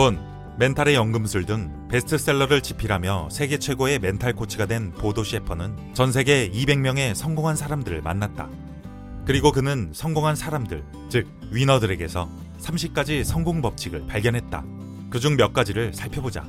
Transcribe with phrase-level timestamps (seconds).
[0.00, 0.18] 돈,
[0.56, 7.14] 멘탈의 연금술 등 베스트셀러를 집필하며 세계 최고의 멘탈 코치가 된 보도 셰퍼는 전 세계 200명의
[7.14, 8.48] 성공한 사람들을 만났다.
[9.26, 12.30] 그리고 그는 성공한 사람들, 즉 위너들에게서
[12.62, 14.64] 30가지 성공 법칙을 발견했다.
[15.10, 16.46] 그중 몇 가지를 살펴보자.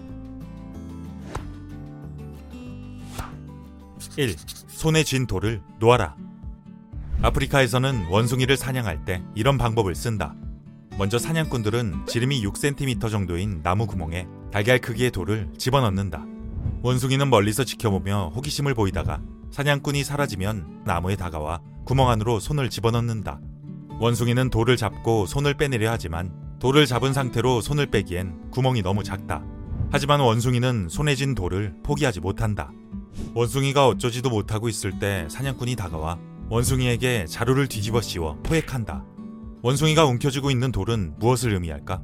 [4.15, 4.33] 1.
[4.69, 6.15] 손에 쥔 돌을 놓아라.
[7.21, 10.35] 아프리카에서는 원숭이를 사냥할 때 이런 방법을 쓴다.
[10.97, 16.25] 먼저 사냥꾼들은 지름이 6cm 정도인 나무 구멍에 달걀 크기의 돌을 집어넣는다.
[16.83, 23.39] 원숭이는 멀리서 지켜보며 호기심을 보이다가 사냥꾼이 사라지면 나무에 다가와 구멍 안으로 손을 집어넣는다.
[23.99, 29.43] 원숭이는 돌을 잡고 손을 빼내려 하지만 돌을 잡은 상태로 손을 빼기엔 구멍이 너무 작다.
[29.91, 32.71] 하지만 원숭이는 손에 쥔 돌을 포기하지 못한다.
[33.33, 39.03] 원숭이가 어쩌지도 못하고 있을 때 사냥꾼이 다가와 원숭이에게 자루를 뒤집어 씌워 포획한다.
[39.63, 42.01] 원숭이가 움켜쥐고 있는 돌은 무엇을 의미할까?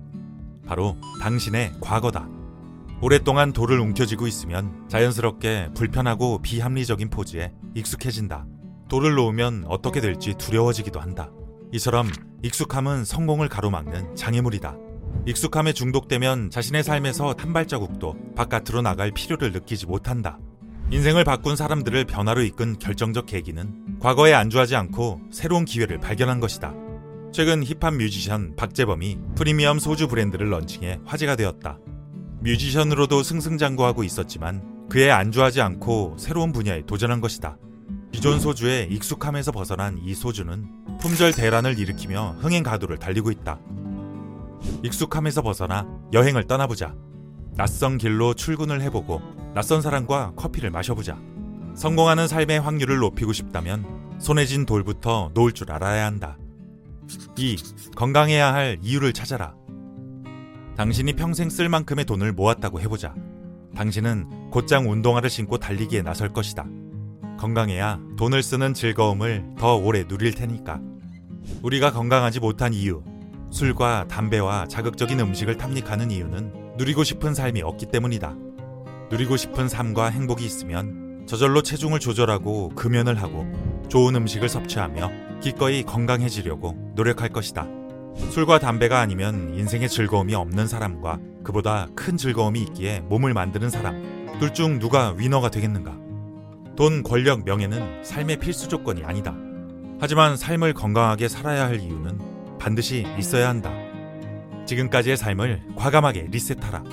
[0.68, 2.30] 바로 당신의 과거다.
[3.02, 8.46] 오랫동안 돌을 움켜쥐고 있으면 자연스럽게 불편하고 비합리적인 포즈에 익숙해진다.
[8.90, 11.32] 돌을 놓으면 어떻게 될지 두려워지기도 한다.
[11.74, 12.10] 이처럼
[12.44, 14.76] 익숙함은 성공을 가로막는 장애물이다.
[15.26, 20.40] 익숙함에 중독되면 자신의 삶에서 한 발자국도 바깥으로 나갈 필요를 느끼지 못한다.
[20.92, 26.87] 인생을 바꾼 사람들을 변화로 이끈 결정적 계기는 과거에 안주하지 않고 새로운 기회를 발견한 것이다.
[27.32, 31.78] 최근 힙합 뮤지션 박재범이 프리미엄 소주 브랜드를 런칭해 화제가 되었다.
[32.42, 37.58] 뮤지션으로도 승승장구하고 있었지만 그에 안주하지 않고 새로운 분야에 도전한 것이다.
[38.12, 40.66] 기존 소주에 익숙함에서 벗어난 이 소주는
[41.00, 43.60] 품절 대란을 일으키며 흥행 가도를 달리고 있다.
[44.84, 46.96] 익숙함에서 벗어나 여행을 떠나보자.
[47.56, 49.22] 낯선 길로 출근을 해보고
[49.54, 51.20] 낯선 사람과 커피를 마셔보자.
[51.76, 53.86] 성공하는 삶의 확률을 높이고 싶다면
[54.20, 56.38] 손에 쥔 돌부터 놓을 줄 알아야 한다.
[57.38, 57.58] 2.
[57.96, 59.56] 건강해야 할 이유를 찾아라.
[60.76, 63.16] 당신이 평생 쓸 만큼의 돈을 모았다고 해보자.
[63.76, 66.66] 당신은 곧장 운동화를 신고 달리기에 나설 것이다.
[67.40, 70.82] 건강해야 돈을 쓰는 즐거움을 더 오래 누릴 테니까.
[71.62, 73.04] 우리가 건강하지 못한 이유,
[73.52, 78.36] 술과 담배와 자극적인 음식을 탐닉하는 이유는 누리고 싶은 삶이 없기 때문이다.
[79.10, 83.48] 누리고 싶은 삶과 행복이 있으면 저절로 체중을 조절하고 금연을 하고
[83.90, 87.68] 좋은 음식을 섭취하며 기꺼이 건강해지려고 노력할 것이다.
[88.32, 94.18] 술과 담배가 아니면 인생의 즐거움이 없는 사람과 그보다 큰 즐거움이 있기에 몸을 만드는 사람.
[94.40, 95.98] 둘 중 누가 위너가 되겠는가?
[96.76, 99.36] 돈, 권력, 명예는 삶의 필수 조건이 아니다.
[100.00, 103.72] 하지만 삶을 건강하게 살아야 할 이유는 반드시 있어야 한다.
[104.68, 106.84] 지금까지의 삶을 과감하게 리셋하라.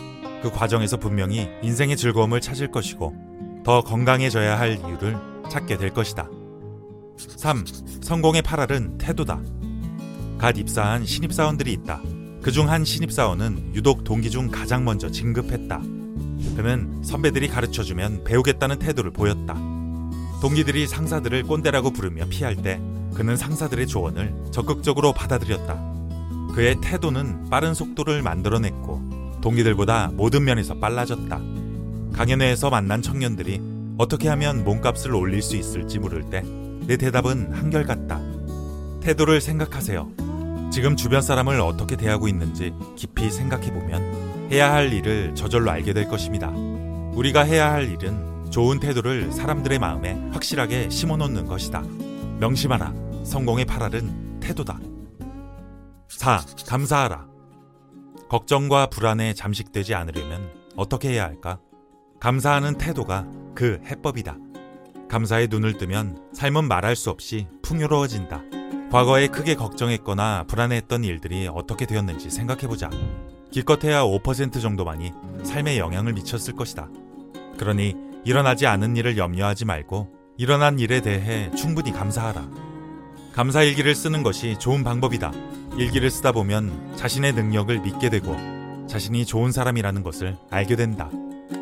[0.43, 3.15] 그 과정에서 분명히 인생의 즐거움을 찾을 것이고
[3.65, 5.16] 더 건강해져야 할 이유를
[5.50, 6.28] 찾게 될 것이다.
[7.16, 7.64] 3.
[8.02, 9.41] 성공의 8알은 태도다.
[10.38, 12.02] 갓 입사한 신입사원들이 있다.
[12.42, 15.80] 그중 한 신입사원은 유독 동기 중 가장 먼저 진급했다.
[16.56, 19.54] 그는 선배들이 가르쳐주면 배우겠다는 태도를 보였다.
[20.42, 22.80] 동기들이 상사들을 꼰대라고 부르며 피할 때
[23.14, 25.94] 그는 상사들의 조언을 적극적으로 받아들였다.
[26.54, 31.41] 그의 태도는 빠른 속도를 만들어냈고 동기들보다 모든 면에서 빨라졌다.
[32.12, 33.60] 강연회에서 만난 청년들이
[33.96, 36.42] 어떻게 하면 몸값을 올릴 수 있을지 물을 때
[36.86, 38.20] 내 대답은 한결같다.
[39.00, 40.10] 태도를 생각하세요.
[40.70, 46.48] 지금 주변 사람을 어떻게 대하고 있는지 깊이 생각해보면 해야 할 일을 저절로 알게 될 것입니다.
[47.14, 51.82] 우리가 해야 할 일은 좋은 태도를 사람들의 마음에 확실하게 심어놓는 것이다.
[52.40, 52.92] 명심하라.
[53.24, 54.78] 성공의 8알은 태도다.
[56.08, 56.44] 4.
[56.66, 57.26] 감사하라.
[58.28, 61.58] 걱정과 불안에 잠식되지 않으려면 어떻게 해야 할까?
[62.20, 64.36] 감사하는 태도가 그 해법이다.
[65.09, 68.42] 감사의 눈을 뜨면 삶은 말할 수 없이 풍요로워진다.
[68.91, 72.91] 과거에 크게 걱정했거나 불안해했던 일들이 어떻게 되었는지 생각해보자.
[73.50, 75.12] 기껏해야 5% 정도만이
[75.43, 76.88] 삶에 영향을 미쳤을 것이다.
[77.59, 77.94] 그러니
[78.25, 82.48] 일어나지 않은 일을 염려하지 말고 일어난 일에 대해 충분히 감사하라.
[83.32, 85.32] 감사 일기를 쓰는 것이 좋은 방법이다.
[85.76, 88.37] 일기를 쓰다 보면 자신의 능력을 믿게 되고
[88.88, 91.11] 자신이 좋은 사람이라는 것을 알게 된다.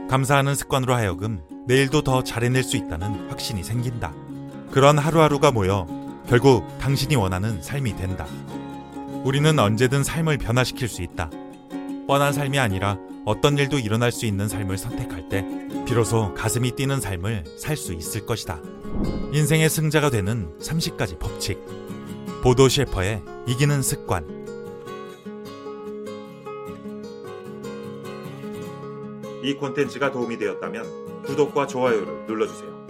[0.08, 4.12] 감사하는 습관으로 하여금 내일도 더 잘해낼 수 있다는 확신이 생긴다.
[4.70, 5.86] 그런 하루하루가 모여
[6.28, 8.26] 결국 당신이 원하는 삶이 된다.
[9.24, 11.30] 우리는 언제든 삶을 변화시킬 수 있다.
[12.08, 15.46] 뻔한 삶이 아니라 어떤 일도 일어날 수 있는 삶을 선택할 때
[15.86, 18.60] 비로소 가슴이 뛰는 삶을 살 수 있을 것이다.
[19.32, 21.58] 인생의 승자가 되는 30가지 법칙.
[22.42, 24.42] 보도 셰퍼의 이기는 습관.
[29.44, 32.81] 이 콘텐츠가 도움이 되었다면 구독과 좋아요를 눌러주세요.